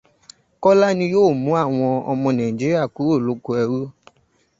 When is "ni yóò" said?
0.97-1.29